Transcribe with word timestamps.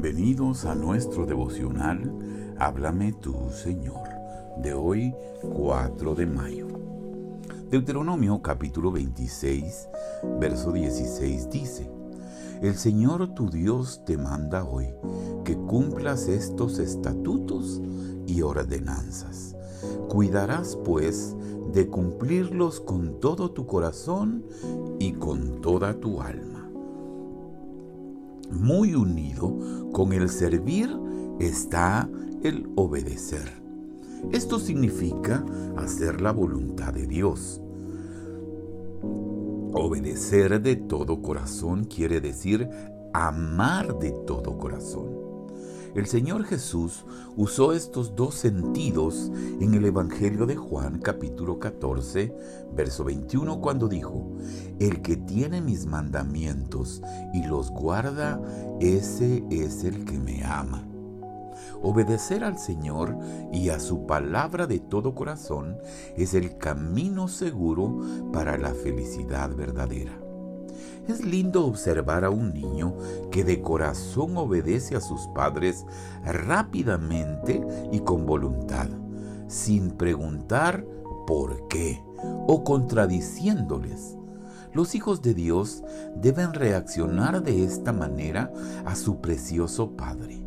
Bienvenidos 0.00 0.64
a 0.64 0.76
nuestro 0.76 1.26
devocional 1.26 2.54
Háblame 2.60 3.14
tú, 3.14 3.34
Señor, 3.50 4.06
de 4.62 4.72
hoy 4.72 5.12
4 5.42 6.14
de 6.14 6.24
mayo. 6.24 6.68
Deuteronomio 7.68 8.40
capítulo 8.40 8.92
26, 8.92 9.88
verso 10.38 10.70
16 10.70 11.50
dice, 11.50 11.90
El 12.62 12.76
Señor 12.76 13.34
tu 13.34 13.50
Dios 13.50 14.04
te 14.06 14.16
manda 14.16 14.62
hoy 14.62 14.86
que 15.44 15.56
cumplas 15.56 16.28
estos 16.28 16.78
estatutos 16.78 17.82
y 18.24 18.42
ordenanzas. 18.42 19.56
Cuidarás 20.08 20.76
pues 20.84 21.34
de 21.72 21.88
cumplirlos 21.88 22.78
con 22.78 23.18
todo 23.18 23.50
tu 23.50 23.66
corazón 23.66 24.44
y 25.00 25.14
con 25.14 25.60
toda 25.60 25.98
tu 25.98 26.22
alma 26.22 26.67
muy 28.50 28.94
unido 28.94 29.90
con 29.92 30.12
el 30.12 30.28
servir 30.28 30.90
está 31.38 32.08
el 32.42 32.68
obedecer. 32.76 33.62
Esto 34.32 34.58
significa 34.58 35.44
hacer 35.76 36.20
la 36.20 36.32
voluntad 36.32 36.92
de 36.92 37.06
Dios. 37.06 37.60
Obedecer 39.72 40.60
de 40.60 40.76
todo 40.76 41.22
corazón 41.22 41.84
quiere 41.84 42.20
decir 42.20 42.68
amar 43.12 43.98
de 43.98 44.10
todo 44.26 44.58
corazón. 44.58 45.27
El 45.94 46.06
Señor 46.06 46.44
Jesús 46.44 47.04
usó 47.36 47.72
estos 47.72 48.14
dos 48.14 48.34
sentidos 48.34 49.32
en 49.60 49.74
el 49.74 49.86
Evangelio 49.86 50.44
de 50.46 50.54
Juan 50.54 51.00
capítulo 51.00 51.58
14, 51.58 52.34
verso 52.74 53.04
21, 53.04 53.60
cuando 53.60 53.88
dijo, 53.88 54.36
El 54.78 55.00
que 55.00 55.16
tiene 55.16 55.62
mis 55.62 55.86
mandamientos 55.86 57.02
y 57.32 57.46
los 57.46 57.70
guarda, 57.70 58.40
ese 58.80 59.42
es 59.50 59.84
el 59.84 60.04
que 60.04 60.18
me 60.18 60.44
ama. 60.44 60.86
Obedecer 61.82 62.44
al 62.44 62.58
Señor 62.58 63.16
y 63.52 63.70
a 63.70 63.80
su 63.80 64.06
palabra 64.06 64.66
de 64.66 64.80
todo 64.80 65.14
corazón 65.14 65.78
es 66.16 66.34
el 66.34 66.58
camino 66.58 67.28
seguro 67.28 68.30
para 68.32 68.58
la 68.58 68.74
felicidad 68.74 69.54
verdadera. 69.54 70.27
Es 71.08 71.24
lindo 71.24 71.64
observar 71.64 72.22
a 72.24 72.30
un 72.30 72.52
niño 72.52 72.94
que 73.30 73.42
de 73.42 73.62
corazón 73.62 74.36
obedece 74.36 74.94
a 74.94 75.00
sus 75.00 75.26
padres 75.28 75.86
rápidamente 76.22 77.66
y 77.90 78.00
con 78.00 78.26
voluntad, 78.26 78.88
sin 79.46 79.92
preguntar 79.92 80.84
por 81.26 81.66
qué 81.68 82.04
o 82.46 82.62
contradiciéndoles. 82.62 84.18
Los 84.74 84.94
hijos 84.94 85.22
de 85.22 85.32
Dios 85.32 85.82
deben 86.14 86.52
reaccionar 86.52 87.42
de 87.42 87.64
esta 87.64 87.94
manera 87.94 88.52
a 88.84 88.94
su 88.94 89.22
precioso 89.22 89.96
Padre. 89.96 90.44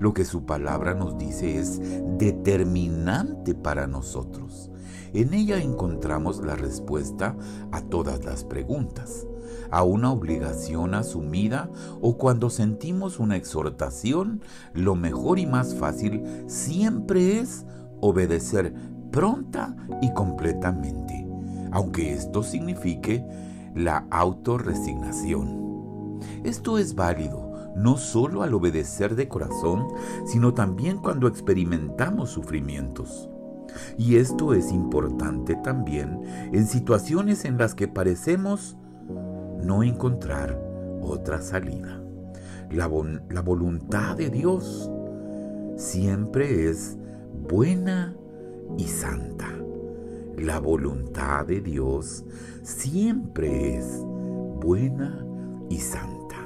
Lo 0.00 0.12
que 0.12 0.24
su 0.24 0.44
palabra 0.44 0.94
nos 0.94 1.16
dice 1.18 1.56
es 1.56 1.80
determinante 2.18 3.54
para 3.54 3.86
nosotros. 3.86 4.72
En 5.12 5.32
ella 5.34 5.58
encontramos 5.58 6.44
la 6.44 6.56
respuesta 6.56 7.36
a 7.70 7.80
todas 7.82 8.24
las 8.24 8.42
preguntas, 8.42 9.28
a 9.70 9.82
una 9.82 10.12
obligación 10.12 10.94
asumida 10.94 11.70
o 12.00 12.16
cuando 12.16 12.50
sentimos 12.50 13.18
una 13.18 13.36
exhortación, 13.36 14.42
lo 14.72 14.94
mejor 14.94 15.38
y 15.38 15.46
más 15.46 15.74
fácil 15.74 16.22
siempre 16.46 17.40
es 17.40 17.64
obedecer 18.00 18.74
pronta 19.10 19.76
y 20.02 20.12
completamente, 20.12 21.26
aunque 21.72 22.12
esto 22.12 22.42
signifique 22.42 23.24
la 23.74 24.06
autorresignación. 24.10 26.20
Esto 26.44 26.78
es 26.78 26.94
válido 26.94 27.44
no 27.74 27.96
solo 27.96 28.42
al 28.42 28.54
obedecer 28.54 29.16
de 29.16 29.28
corazón, 29.28 29.88
sino 30.26 30.54
también 30.54 30.98
cuando 30.98 31.26
experimentamos 31.26 32.30
sufrimientos. 32.30 33.28
Y 33.98 34.16
esto 34.16 34.54
es 34.54 34.70
importante 34.70 35.56
también 35.56 36.20
en 36.52 36.66
situaciones 36.66 37.44
en 37.44 37.58
las 37.58 37.74
que 37.74 37.88
parecemos 37.88 38.76
no 39.64 39.82
encontrar 39.82 40.58
otra 41.00 41.40
salida. 41.40 42.00
La, 42.70 42.90
la, 43.30 43.40
voluntad 43.42 44.16
de 44.16 44.30
Dios 44.30 44.90
siempre 45.76 46.68
es 46.68 46.96
buena 47.48 48.16
y 48.76 48.84
santa. 48.84 49.48
La 50.36 50.58
voluntad 50.58 51.46
de 51.46 51.60
Dios 51.60 52.24
siempre 52.62 53.76
es 53.76 54.00
buena 54.60 55.24
y 55.68 55.78
santa. 55.78 56.36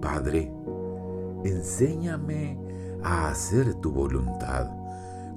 Padre, 0.00 0.52
enséñame 1.44 2.58
a 3.02 3.28
hacer 3.28 3.74
tu 3.74 3.92
voluntad 3.92 4.70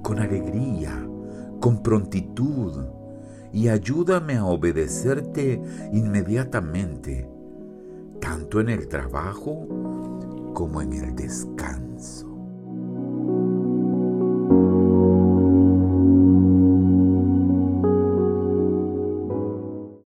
con 0.02 0.20
alegría, 0.20 1.08
con 1.60 1.82
prontitud, 1.82 2.86
y 3.56 3.70
ayúdame 3.70 4.36
a 4.36 4.46
obedecerte 4.46 5.62
inmediatamente, 5.94 7.26
tanto 8.20 8.60
en 8.60 8.68
el 8.68 8.90
trabajo 8.90 10.52
como 10.54 10.82
en 10.82 10.92
el 10.92 11.16
descanso. 11.16 12.35